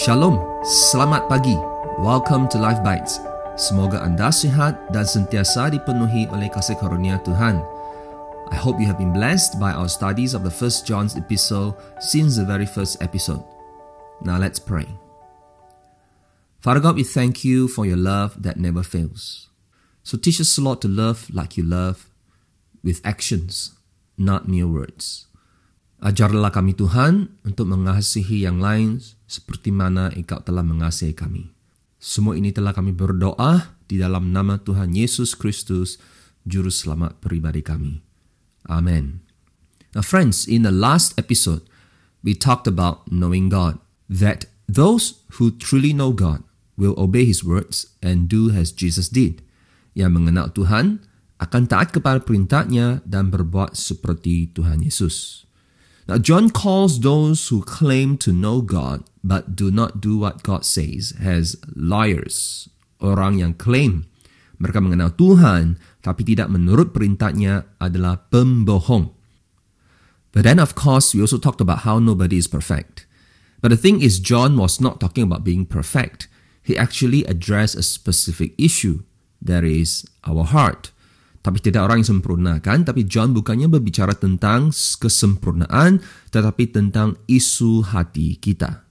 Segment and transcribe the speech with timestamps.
[0.00, 1.52] Shalom, selamat pagi.
[2.00, 3.20] Welcome to Life Bites.
[3.60, 7.60] Semoga anda sihat dan sentiasa dipenuhi oleh kasih karunia Tuhan.
[8.48, 12.40] I hope you have been blessed by our studies of the first John's epistle since
[12.40, 13.44] the very first episode.
[14.24, 14.88] Now let's pray.
[16.64, 19.52] Father God, we thank you for your love that never fails.
[20.00, 22.08] So teach us, Lord, to love like you love
[22.80, 23.76] with actions,
[24.16, 25.28] not mere words.
[26.00, 31.52] Ajarlah kami Tuhan untuk mengasihi yang lain seperti mana Engkau telah mengasihi kami.
[32.00, 36.00] Semua ini telah kami berdoa di dalam nama Tuhan Yesus Kristus,
[36.48, 38.00] Juru Selamat pribadi kami.
[38.64, 39.20] Amen.
[39.92, 41.68] Now friends, in the last episode,
[42.24, 43.76] we talked about knowing God.
[44.08, 46.40] That those who truly know God
[46.80, 49.44] will obey His words and do as Jesus did.
[49.92, 51.04] Yang mengenal Tuhan
[51.44, 55.44] akan taat kepada perintahnya dan berbuat seperti Tuhan Yesus.
[56.10, 60.66] Now, John calls those who claim to know God but do not do what God
[60.66, 62.66] says as liars.
[62.98, 64.10] Orang yang klaim
[64.58, 69.14] mereka mengenal Tuhan tapi tidak menurut perintahnya adalah pembohong.
[70.34, 73.06] But then, of course, we also talked about how nobody is perfect.
[73.62, 76.26] But the thing is, John was not talking about being perfect.
[76.66, 79.06] He actually addressed a specific issue
[79.38, 80.90] that is our heart.
[81.40, 82.84] Tapi tidak orang yang sempurna kan?
[82.84, 88.84] Tapi John bukannya berbicara tentang kesempurnaan, tetapi tentang isu hati kita.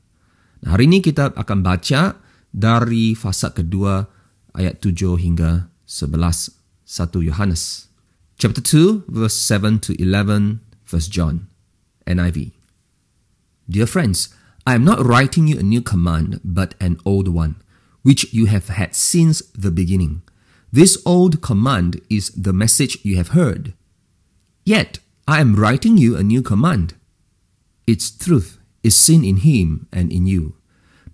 [0.66, 2.18] Nah, hari ini kita akan baca
[2.50, 4.02] dari fasa kedua
[4.58, 6.58] ayat 7 hingga 11
[6.90, 7.86] 1 Yohanes.
[8.42, 11.46] Chapter 2 verse 7 to 11 verse John
[12.10, 12.50] NIV.
[13.70, 14.34] Dear friends,
[14.66, 17.62] I am not writing you a new command but an old one,
[18.02, 20.26] which you have had since the beginning.
[20.72, 23.74] This old command is the message you have heard.
[24.66, 26.94] Yet I am writing you a new command.
[27.88, 30.56] Its truth is seen in him and in you,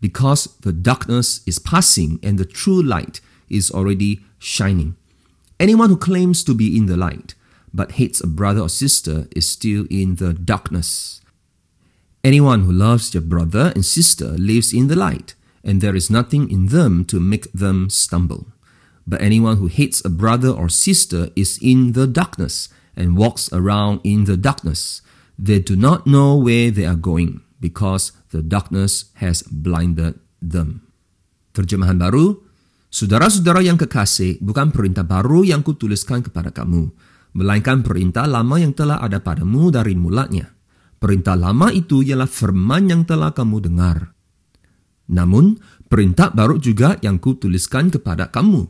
[0.02, 4.98] because the darkness is passing and the true light is already shining.
[5.58, 7.34] Anyone who claims to be in the light
[7.74, 11.22] but hates a brother or sister is still in the darkness.
[12.26, 16.52] Anyone who loves their brother and sister lives in the light, and there is nothing
[16.52, 18.48] in them to make them stumble.
[19.06, 24.02] But anyone who hates a brother or sister is in the darkness and walks around
[24.02, 25.06] in the darkness.
[25.38, 30.90] They do not know where they are going because the darkness has blinded them.
[31.54, 32.46] Terjemahan baru,
[32.96, 36.96] Saudara-saudara yang kekasih, bukan perintah baru yang kutuliskan kepada kamu,
[37.36, 40.48] melainkan perintah lama yang telah ada padamu dari mulanya.
[40.96, 44.16] Perintah lama itu ialah firman yang telah kamu dengar.
[45.12, 45.60] Namun,
[45.92, 48.64] perintah baru juga yang kutuliskan kepada kamu,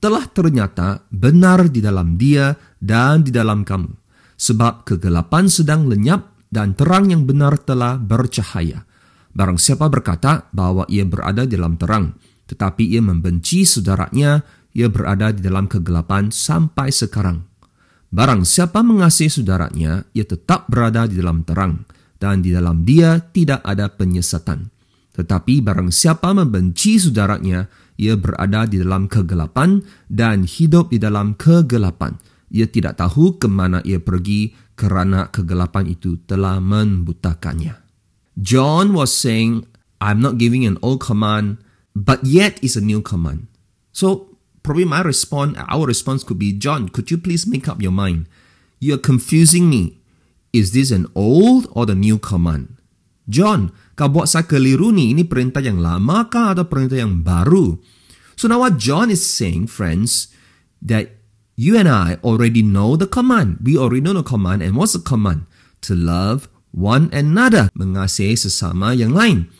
[0.00, 3.92] telah ternyata benar di dalam dia dan di dalam kamu.
[4.40, 8.88] Sebab kegelapan sedang lenyap dan terang yang benar telah bercahaya.
[9.30, 12.16] Barang siapa berkata bahwa ia berada di dalam terang,
[12.50, 14.42] tetapi ia membenci saudaranya,
[14.74, 17.46] ia berada di dalam kegelapan sampai sekarang.
[18.10, 21.86] Barang siapa mengasihi saudaranya, ia tetap berada di dalam terang,
[22.18, 24.66] dan di dalam dia tidak ada penyesatan.
[25.14, 32.16] Tetapi barang siapa membenci saudaranya, ia berada di dalam kegelapan dan hidup di dalam kegelapan.
[32.48, 37.76] Ia tidak tahu kemana ia pergi kerana kegelapan itu telah membutakannya.
[38.40, 39.68] John was saying,
[40.00, 41.60] I'm not giving an old command,
[41.92, 43.52] but yet is a new command.
[43.92, 44.32] So
[44.64, 48.24] probably my response, our response could be, John, could you please make up your mind?
[48.80, 50.00] You're confusing me.
[50.56, 52.79] Is this an old or the new command?
[53.30, 57.78] John, kau buat saya keliru ini perintah yang lama kah atau perintah yang baru?
[58.34, 60.34] So now what John is saying, friends,
[60.82, 61.20] that
[61.54, 63.60] you and I already know the command.
[63.62, 64.64] We already know the command.
[64.64, 65.44] And what's the command?
[65.86, 67.68] To love one another.
[67.76, 69.52] Mengasihi sesama yang lain.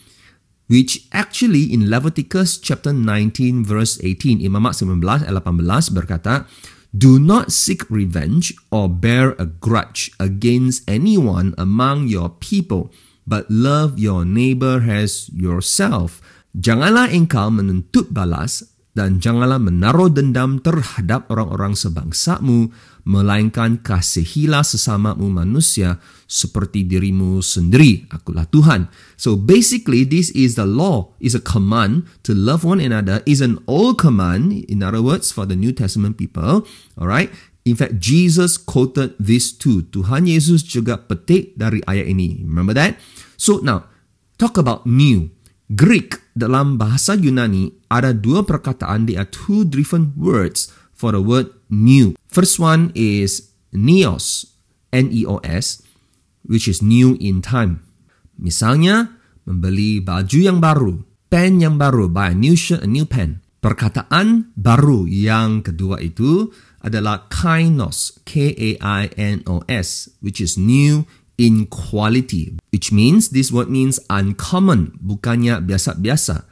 [0.71, 6.49] Which actually in Leviticus chapter 19 verse 18, Imamat 19 ayat 18 berkata,
[6.97, 12.91] Do not seek revenge or bear a grudge against anyone among your people,
[13.31, 16.19] but love your neighbor as yourself.
[16.51, 22.75] Janganlah engkau menuntut balas dan janganlah menaruh dendam terhadap orang-orang sebangsamu,
[23.07, 28.11] melainkan kasihilah sesamamu manusia seperti dirimu sendiri.
[28.11, 28.91] Akulah Tuhan.
[29.15, 33.63] So basically, this is the law, is a command to love one another, is an
[33.71, 36.67] old command, in other words, for the New Testament people.
[36.99, 37.31] Alright?
[37.63, 39.87] In fact, Jesus quoted this too.
[39.93, 42.43] Tuhan Yesus juga petik dari ayat ini.
[42.43, 42.99] Remember that?
[43.41, 43.89] So now,
[44.37, 45.33] talk about new.
[45.73, 51.49] Greek dalam bahasa Yunani ada dua perkataan, there are two different words for the word
[51.73, 52.13] new.
[52.29, 54.45] First one is neos,
[54.93, 55.81] N-E-O-S,
[56.45, 57.81] which is new in time.
[58.37, 59.17] Misalnya,
[59.49, 61.01] membeli baju yang baru,
[61.33, 63.41] pen yang baru, buy a new shirt, a new pen.
[63.65, 66.53] Perkataan baru yang kedua itu
[66.85, 69.89] adalah kainos, K-A-I-N-O-S,
[70.21, 71.09] which is new
[71.41, 76.45] in quality, which means this word means uncommon, bukannya biasa-biasa,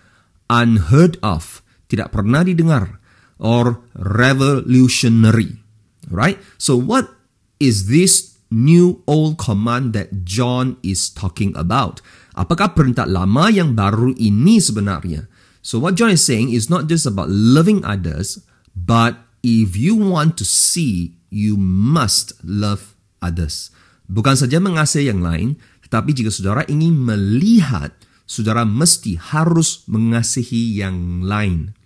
[0.48, 1.60] unheard of,
[1.92, 2.96] tidak pernah didengar,
[3.36, 5.60] or revolutionary.
[6.08, 6.40] Right?
[6.56, 7.12] So what
[7.60, 12.00] is this new old command that John is talking about?
[12.32, 15.28] Apakah perintah lama yang baru ini sebenarnya?
[15.60, 18.40] So what John is saying is not just about loving others,
[18.72, 23.68] but if you want to see, you must love others.
[24.08, 27.92] Bukan saja mengasihi yang lain, tetapi jika saudara ingin melihat,
[28.24, 31.76] saudara mesti harus mengasihi yang lain.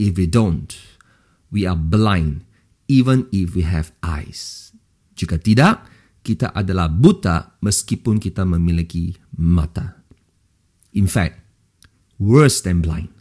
[0.00, 0.72] If we don't,
[1.52, 2.48] we are blind,
[2.88, 4.72] even if we have eyes.
[5.12, 5.84] Jika tidak,
[6.24, 10.00] kita adalah buta meskipun kita memiliki mata.
[10.96, 11.36] In fact,
[12.16, 13.12] worse than blind.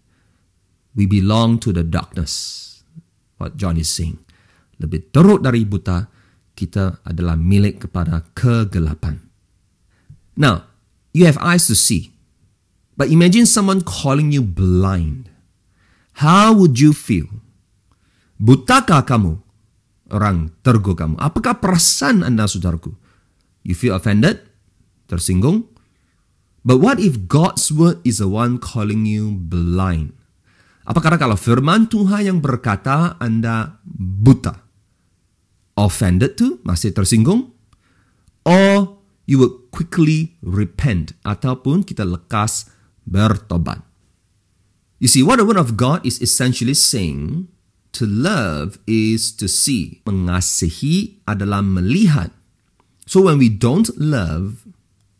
[0.95, 2.59] We belong to the darkness.
[3.39, 4.21] What John is saying.
[4.79, 6.07] Lebih teruk dari buta,
[6.61, 9.17] kita adalah milik kepada kegelapan.
[10.37, 10.69] Now,
[11.17, 12.13] you have eyes to see.
[12.93, 15.33] But imagine someone calling you blind.
[16.21, 17.25] How would you feel?
[18.37, 19.41] Butakah kamu?
[20.13, 21.17] Orang tergo kamu.
[21.17, 22.93] Apakah perasaan anda, saudaraku?
[23.65, 24.43] You feel offended?
[25.09, 25.65] Tersinggung?
[26.61, 30.13] But what if God's word is the one calling you blind?
[30.85, 34.70] Apakah kalau firman Tuhan yang berkata Anda buta?
[35.81, 36.61] Offended too?
[36.61, 37.57] Masih tersinggung?
[38.45, 42.69] Or you will quickly repent ataupun kita lekas
[43.09, 43.81] bertobat.
[45.01, 47.49] You see, what the word of God is essentially saying,
[47.97, 50.05] to love is to see.
[50.05, 52.29] Mengasihi adalah melihat.
[53.09, 54.69] So when we don't love,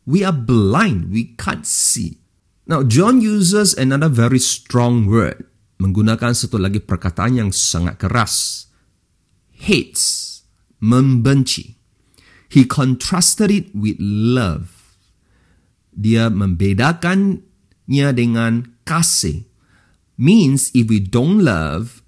[0.05, 2.21] we are blind, we can't see.
[2.69, 5.49] Now, John uses another very strong word,
[5.81, 8.69] menggunakan satu lagi perkataan yang sangat keras.
[9.49, 10.31] Hates,
[10.81, 11.78] membenci.
[12.51, 14.98] He contrasted it with love.
[15.95, 19.48] Dia membedakannya dengan kasih.
[20.19, 22.04] Means if we don't love,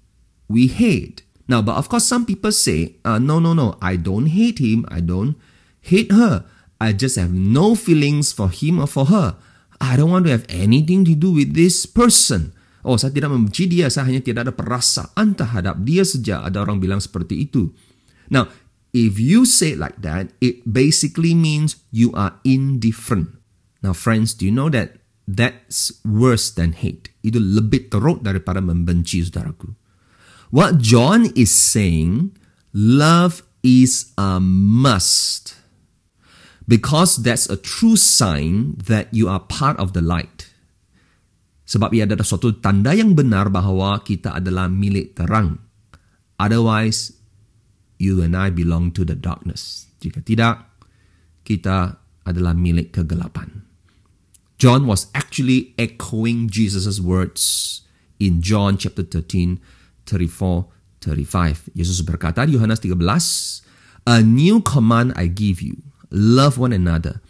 [0.50, 1.24] we hate.
[1.48, 4.84] Now, but of course, some people say, uh, no, no, no, I don't hate him,
[4.88, 5.36] I don't
[5.80, 6.44] hate her.
[6.80, 9.36] I just have no feelings for him or for her.
[9.80, 12.56] I don't want to have anything to do with this person.
[12.84, 16.44] Oh, saya tidak membenci dia, saya hanya tidak ada perasaan terhadap dia saja.
[16.44, 17.72] Ada orang bilang seperti itu.
[18.28, 18.48] Now,
[18.94, 23.34] if you say like that, it basically means you are indifferent.
[23.82, 27.10] Now, friends, do you know that that's worse than hate?
[27.26, 29.74] Itu lebih teruk daripada membenci saudaraku.
[30.54, 32.38] What John is saying,
[32.70, 35.58] love is a must
[36.70, 40.54] because that's a true sign that you are part of the light.
[41.64, 45.58] Sebab ia adalah suatu tanda yang benar bahawa kita adalah milik terang.
[46.36, 47.23] Otherwise,
[47.98, 49.90] you and I belong to the darkness.
[50.00, 50.68] Jika tidak,
[51.44, 53.64] kita adalah milik kegelapan.
[54.56, 57.82] John was actually echoing Jesus' words
[58.22, 59.60] in John chapter 13,
[60.06, 60.70] 34,
[61.02, 61.74] 35.
[61.76, 62.96] Yesus berkata di Yohanes 13,
[64.08, 67.20] A new command I give you, love one another.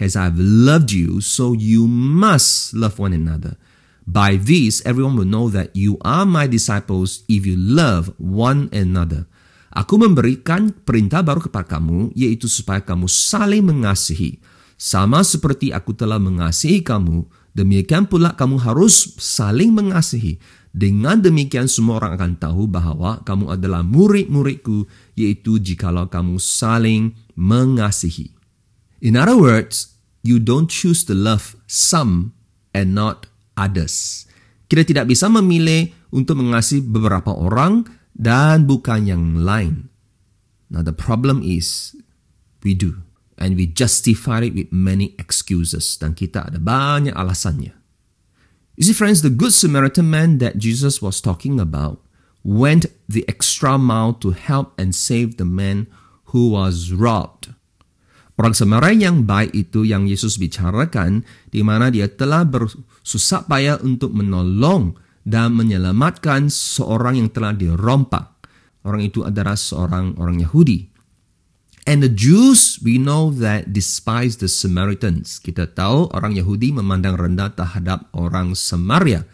[0.00, 3.60] As I've loved you, so you must love one another.
[4.08, 9.29] By this, everyone will know that you are my disciples if you love one another.
[9.70, 14.42] Aku memberikan perintah baru kepada kamu, yaitu supaya kamu saling mengasihi.
[14.74, 17.22] Sama seperti aku telah mengasihi kamu,
[17.54, 20.42] demikian pula kamu harus saling mengasihi.
[20.70, 28.34] Dengan demikian semua orang akan tahu bahwa kamu adalah murid-muridku, yaitu jikalau kamu saling mengasihi.
[28.98, 29.94] In other words,
[30.26, 32.34] you don't choose to love some
[32.74, 34.26] and not others.
[34.66, 37.86] Kita tidak bisa memilih untuk mengasihi beberapa orang
[38.16, 39.90] dan bukan yang lain.
[40.70, 41.98] Now the problem is
[42.62, 43.02] we do
[43.40, 47.74] and we justify it with many excuses dan kita ada banyak alasannya.
[48.78, 52.00] You see friends, the good Samaritan man that Jesus was talking about
[52.40, 55.84] went the extra mile to help and save the man
[56.32, 57.52] who was robbed.
[58.40, 64.16] Orang Samaria yang baik itu yang Yesus bicarakan di mana dia telah bersusah payah untuk
[64.16, 64.96] menolong
[65.30, 68.42] dan menyelamatkan seorang yang telah dirompak.
[68.82, 70.90] Orang itu adalah seorang orang Yahudi.
[71.86, 75.38] And the Jews, we know that despise the Samaritans.
[75.38, 79.24] Kita tahu orang Yahudi memandang rendah terhadap orang Samaria.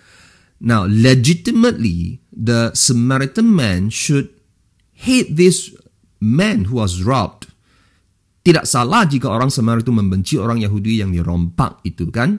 [0.60, 4.30] Now, legitimately, the Samaritan man should
[4.92, 5.72] hate this
[6.20, 7.46] man who was robbed
[8.46, 12.38] tidak salah jika orang Samaria itu membenci orang Yahudi yang dirompak itu kan.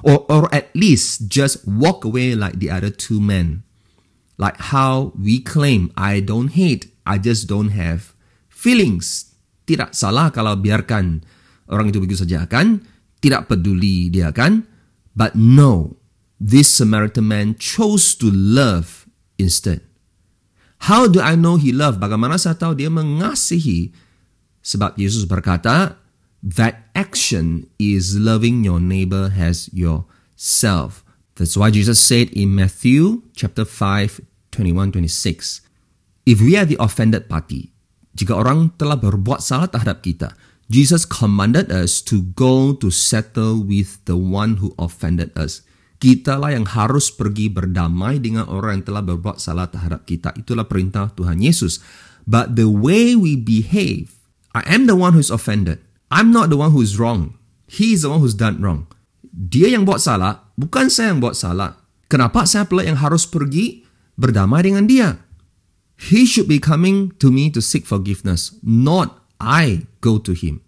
[0.00, 3.62] Or, or at least just walk away like the other two men.
[4.40, 8.16] Like how we claim, I don't hate, I just don't have
[8.48, 9.36] feelings.
[9.68, 11.20] Tidak salah kalau biarkan
[11.68, 12.80] orang itu begitu saja kan?
[13.20, 14.64] Tidak peduli dia kan?
[15.12, 16.00] But no,
[16.40, 19.04] this Samaritan man chose to love
[19.36, 19.84] instead.
[20.88, 22.00] How do I know he loved?
[22.00, 23.92] Bagaimana saya tahu dia mengasihi?
[24.64, 25.99] Sebab Yesus berkata,
[26.42, 31.04] that action is loving your neighbor as yourself.
[31.36, 34.20] That's why Jesus said in Matthew chapter 5,
[34.52, 35.60] 21, 26,
[36.26, 37.72] If we are the offended party,
[38.12, 40.36] jika orang telah berbuat salah terhadap kita,
[40.70, 45.66] Jesus commanded us to go to settle with the one who offended us.
[46.00, 50.32] Kita lah yang harus pergi berdamai dengan orang yang telah berbuat salah terhadap kita.
[50.38, 51.82] Itulah perintah Tuhan Yesus.
[52.24, 54.16] But the way we behave,
[54.56, 55.82] I am the one who's offended.
[56.10, 57.38] I'm not the one who's wrong.
[57.70, 58.90] He is the one who's done wrong.
[59.30, 61.78] Dia yang buat salah, bukan saya yang buat salah.
[62.10, 63.86] Kenapa saya pula yang harus pergi
[64.18, 65.22] berdamai dengan dia?
[66.10, 70.66] He should be coming to me to seek forgiveness, not I go to him.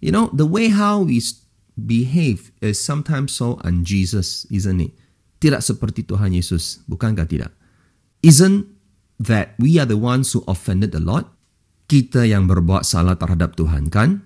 [0.00, 1.20] You know, the way how we
[1.76, 4.96] behave is sometimes so un-Jesus, isn't it?
[5.44, 7.52] Tidak seperti Tuhan Yesus, bukankah tidak?
[8.24, 8.64] Isn't
[9.20, 11.28] that we are the ones who offended the Lord?
[11.84, 14.23] Kita yang berbuat salah terhadap Tuhan, kan?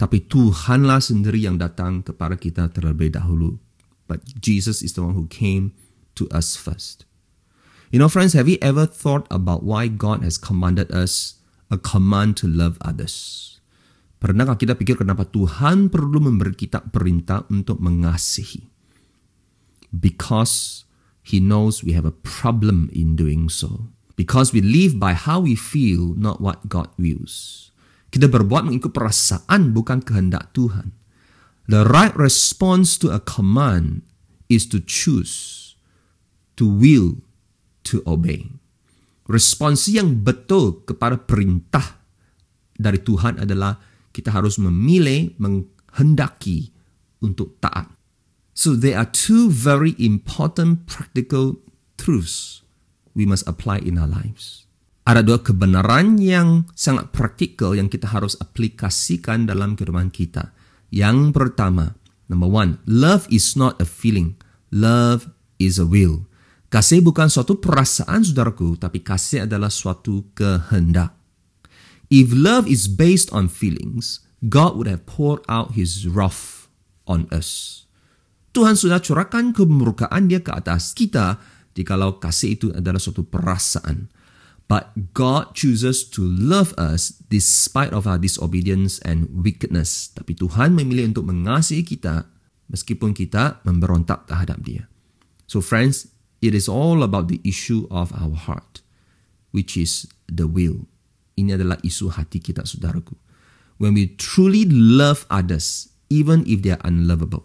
[0.00, 3.60] Tapi Tuhanlah sendiri yang datang kepada kita terlebih dahulu.
[4.08, 5.76] But Jesus is the one who came
[6.16, 7.04] to us first.
[7.92, 11.36] You know, friends, have you ever thought about why God has commanded us
[11.68, 13.46] a command to love others?
[14.24, 18.72] Pernahkah kita pikir kenapa Tuhan perlu memberi kita perintah untuk mengasihi?
[19.92, 20.88] Because
[21.20, 23.92] He knows we have a problem in doing so.
[24.16, 27.69] Because we live by how we feel, not what God wills.
[28.10, 30.90] Kita berbuat mengikut perasaan, bukan kehendak Tuhan.
[31.70, 34.02] The right response to a command
[34.50, 35.78] is to choose,
[36.58, 37.22] to will,
[37.86, 38.50] to obey.
[39.30, 42.02] Respons yang betul kepada perintah
[42.74, 43.78] dari Tuhan adalah
[44.10, 46.74] kita harus memilih, menghendaki
[47.22, 47.86] untuk taat.
[48.50, 51.62] So there are two very important practical
[51.94, 52.66] truths
[53.14, 54.66] we must apply in our lives.
[55.10, 60.54] Ada dua kebenaran yang sangat praktikal yang kita harus aplikasikan dalam kehidupan kita.
[60.94, 61.98] Yang pertama,
[62.30, 64.38] number one, love is not a feeling,
[64.70, 66.30] love is a will.
[66.70, 71.10] Kasih bukan suatu perasaan, saudaraku, tapi kasih adalah suatu kehendak.
[72.06, 76.70] If love is based on feelings, God would have poured out his wrath
[77.10, 77.82] on us.
[78.54, 81.42] Tuhan sudah curahkan kemurkaan dia ke atas kita
[81.74, 84.19] jikalau kasih itu adalah suatu perasaan.
[84.70, 90.14] But God chooses to love us despite of our disobedience and wickedness.
[90.14, 92.30] Tapi Tuhan memilih untuk mengasihi kita
[92.70, 94.86] meskipun kita memberontak terhadap dia.
[95.50, 98.78] So friends, it is all about the issue of our heart,
[99.50, 100.86] which is the will.
[101.34, 103.18] Ini adalah isu hati kita, saudaraku.
[103.82, 107.42] When we truly love others, even if they are unlovable,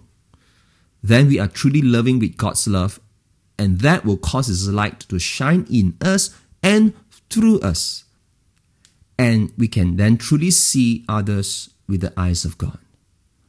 [1.01, 3.01] then we are truly loving with God's love,
[3.57, 6.29] and that will cause His light to shine in us
[6.65, 6.97] and
[7.29, 8.05] through us.
[9.15, 12.77] And we can then truly see others with the eyes of God.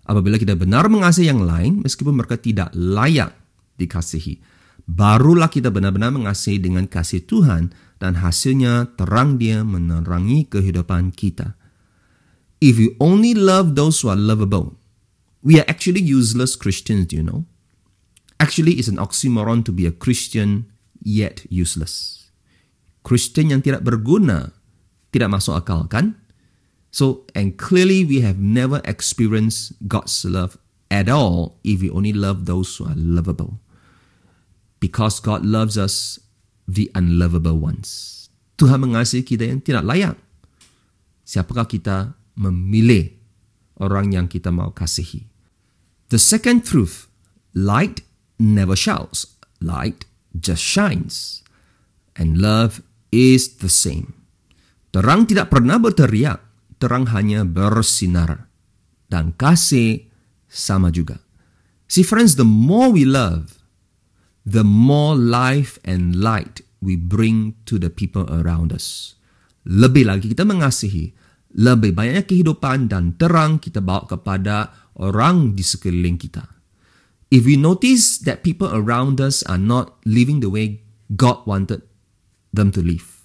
[0.07, 3.35] Apabila kita benar mengasihi yang lain, meskipun mereka tidak layak
[3.75, 4.39] dikasihi,
[4.87, 11.59] barulah kita benar-benar mengasihi dengan kasih Tuhan dan hasilnya terang dia menerangi kehidupan kita.
[12.63, 14.79] If you only love those who are lovable,
[15.43, 17.45] we are actually useless Christians, do you know?
[18.39, 20.71] Actually, it's an oxymoron to be a Christian
[21.03, 22.26] yet useless.
[23.07, 24.51] Christian yang tidak berguna,
[25.15, 26.19] tidak masuk akal kan?
[26.91, 30.59] So, and clearly we have never experienced God's love
[30.91, 33.63] at all if we only love those who are lovable.
[34.83, 36.19] Because God loves us
[36.67, 38.27] the unlovable ones.
[38.59, 40.17] Tuhan mengasihi kita yang tidak layak.
[41.23, 43.13] Siapakah kita memilih
[43.79, 45.27] orang yang kita mau kasihi?
[46.09, 47.11] The second truth,
[47.53, 48.03] light
[48.39, 51.43] never shouts, light just shines.
[52.17, 52.81] And love
[53.13, 54.17] is the same.
[54.91, 56.41] Terang tidak pernah berteriak,
[56.81, 58.49] terang hanya bersinar.
[59.07, 60.09] Dan kasih
[60.49, 61.23] sama juga.
[61.87, 63.63] See friends, the more we love,
[64.43, 69.15] the more life and light we bring to the people around us.
[69.67, 71.15] Lebih lagi kita mengasihi,
[71.59, 76.47] lebih banyaknya kehidupan dan terang kita bawa kepada orang di sekeliling kita.
[77.31, 81.83] If we notice that people around us are not living the way God wanted
[82.57, 83.23] them to live,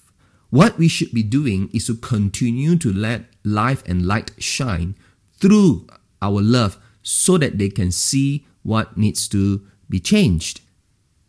[0.52, 4.94] what we should be doing is to continue to let life and light shine
[5.40, 5.88] through
[6.22, 10.62] our love so that they can see what needs to be changed.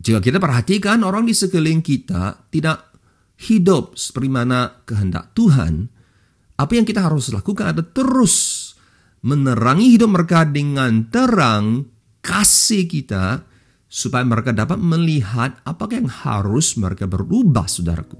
[0.02, 2.92] Jika kita perhatikan orang di sekeliling kita tidak
[3.38, 5.86] hidup seperti mana kehendak Tuhan,
[6.58, 8.34] apa yang kita harus lakukan adalah terus
[9.22, 11.86] menerangi hidup mereka dengan terang
[12.22, 13.46] kasih kita
[13.92, 18.16] supaya mereka dapat melihat apakah yang harus mereka berubah, saudaraku.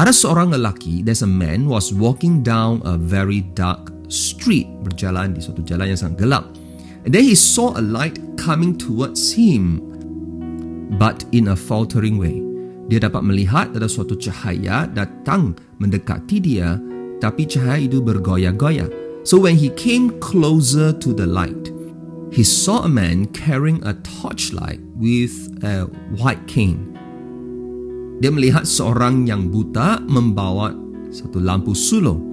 [0.00, 5.44] Ada seorang lelaki, there's a man was walking down a very dark street, berjalan di
[5.44, 6.48] suatu jalan yang sangat gelap.
[7.04, 9.84] And then he saw a light coming towards him
[10.96, 12.40] but in a faltering way.
[12.88, 16.80] Dia dapat melihat ada suatu cahaya datang mendekati dia,
[17.20, 18.88] tapi cahaya itu bergoyah-goyah.
[19.28, 21.81] So when he came closer to the light,
[22.32, 25.84] he saw a man carrying a torchlight with a
[26.16, 26.96] white cane.
[28.24, 30.72] Dia melihat seorang yang buta membawa
[31.12, 32.32] satu lampu sulung.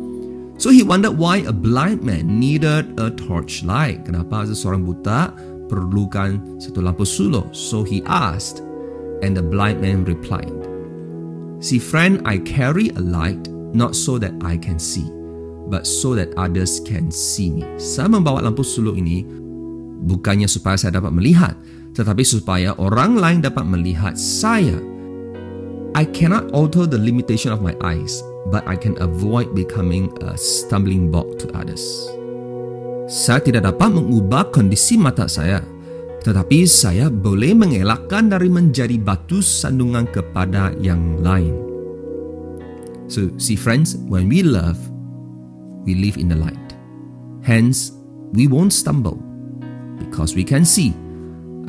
[0.55, 4.07] So he wondered why a blind man needed a torchlight.
[4.07, 5.35] Kenapa seseorang buta
[5.67, 7.51] perlukan satu lampu sulur.
[7.51, 8.63] So he asked,
[9.19, 10.51] and the blind man replied,
[11.59, 15.07] See, friend, I carry a light not so that I can see,
[15.67, 17.67] but so that others can see me.
[17.75, 19.38] Saya membawa lampu sulur ini
[20.03, 21.55] bukannya supaya saya dapat melihat,
[21.93, 24.77] tetapi supaya orang lain dapat melihat saya.
[25.97, 28.21] I cannot alter the limitation of my eyes,
[28.53, 31.83] but I can avoid becoming a stumbling block to others.
[33.09, 35.65] Saya tidak dapat mengubah kondisi mata saya,
[36.21, 41.57] tetapi saya boleh mengelakkan dari menjadi batu sandungan kepada yang lain.
[43.09, 44.77] So, see friends, when we love,
[45.89, 46.77] we live in the light.
[47.41, 47.89] Hence,
[48.29, 49.28] we won't stumble
[50.01, 50.95] because we can see.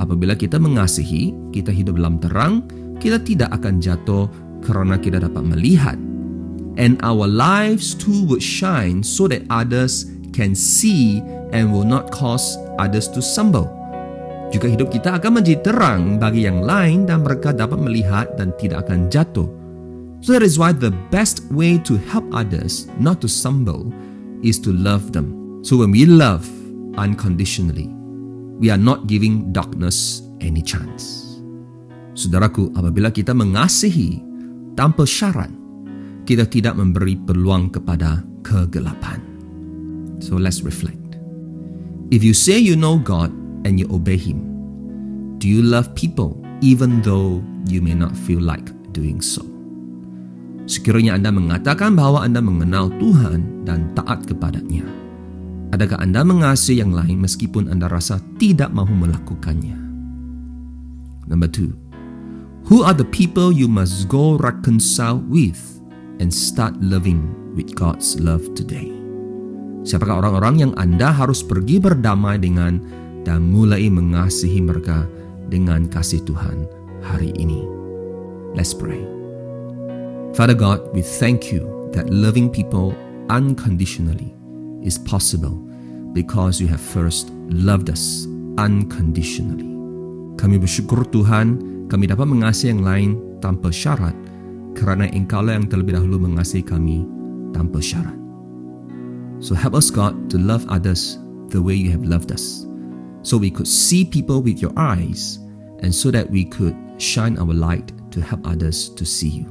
[0.00, 2.64] Apabila kita mengasihi, kita hidup dalam terang,
[3.02, 4.30] kita tidak akan jatuh
[4.64, 5.98] kerana kita dapat melihat.
[6.80, 11.20] And our lives too would shine so that others can see
[11.52, 13.68] and will not cause others to stumble.
[14.50, 18.88] Juga hidup kita akan menjadi terang bagi yang lain dan mereka dapat melihat dan tidak
[18.88, 19.46] akan jatuh.
[20.20, 23.88] So that is why the best way to help others not to stumble
[24.42, 25.32] is to love them.
[25.62, 26.44] So when we love
[26.96, 27.88] unconditionally,
[28.60, 31.26] we are not giving darkness any chance.
[32.12, 34.20] Saudaraku, apabila kita mengasihi
[34.76, 35.48] tanpa syarat,
[36.28, 39.24] kita tidak memberi peluang kepada kegelapan.
[40.20, 41.16] So let's reflect.
[42.12, 43.32] If you say you know God
[43.64, 44.44] and you obey Him,
[45.40, 49.40] do you love people even though you may not feel like doing so?
[50.68, 54.84] Sekiranya Anda mengatakan bahwa Anda mengenal Tuhan dan taat kepadanya,
[55.70, 59.78] adakah Anda mengasihi yang lain meskipun Anda rasa tidak mahu melakukannya?
[61.30, 61.78] Number two,
[62.66, 65.58] who are the people you must go reconcile with
[66.18, 68.90] and start loving with God's love today?
[69.86, 72.82] Siapakah orang-orang yang Anda harus pergi berdamai dengan
[73.22, 75.06] dan mulai mengasihi mereka
[75.48, 76.66] dengan kasih Tuhan
[77.00, 77.64] hari ini?
[78.52, 79.00] Let's pray.
[80.34, 82.92] Father God, we thank you that loving people
[83.30, 84.39] unconditionally
[84.82, 85.56] is possible
[86.12, 88.26] because you have first loved us
[88.58, 89.66] unconditionally.
[90.40, 91.60] Kami bersyukur Tuhan,
[91.92, 93.10] kami dapat mengasihi yang lain
[93.44, 94.16] tanpa syarat
[94.72, 97.04] kerana Engkaulah yang terlebih dahulu mengasihi kami
[97.52, 98.16] tanpa syarat.
[99.40, 101.16] So help us, God, to love others
[101.48, 102.68] the way you have loved us,
[103.24, 105.40] so we could see people with your eyes,
[105.80, 109.48] and so that we could shine our light to help others to see you.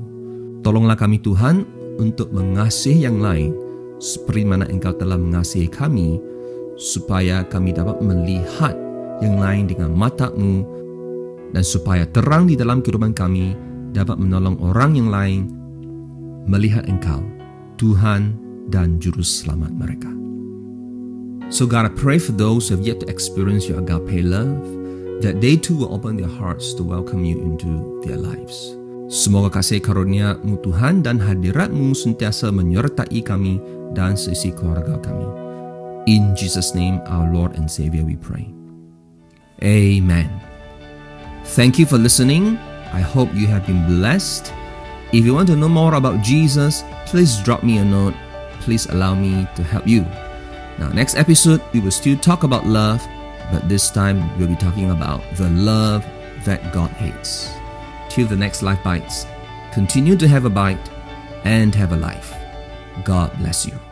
[0.61, 1.65] Tolonglah kami Tuhan
[1.97, 3.51] untuk mengasihi yang lain
[3.99, 6.17] seperti mana Engkau telah mengasihi kami,
[6.79, 8.73] supaya kami dapat melihat
[9.19, 10.63] yang lain dengan matamu
[11.51, 13.51] dan supaya terang di dalam kehidupan kami
[13.91, 15.41] dapat menolong orang yang lain
[16.47, 17.19] melihat Engkau,
[17.75, 18.39] Tuhan
[18.71, 20.09] dan juru selamat mereka.
[21.49, 24.61] So God, I pray for those who have yet to experience your agape love,
[25.25, 28.78] that they too will open their hearts to welcome you into their lives.
[29.09, 33.57] Semoga kasih karunia-Mu Tuhan dan hadirat-Mu sentiasa menyertai kami
[33.97, 35.25] dan sisi keluarga kami.
[36.05, 38.47] In Jesus' name, our Lord and Savior, we pray.
[39.65, 40.29] Amen.
[41.57, 42.61] Thank you for listening.
[42.93, 44.53] I hope you have been blessed.
[45.09, 48.13] If you want to know more about Jesus, please drop me a note
[48.69, 50.05] please allow me to help you.
[50.77, 53.01] Now, next episode, we will still talk about love,
[53.51, 56.05] but this time we'll be talking about the love
[56.45, 57.58] that God hates.
[58.09, 59.25] Till the next Life Bites,
[59.71, 60.89] continue to have a bite
[61.43, 62.33] and have a life.
[63.03, 63.88] God bless you.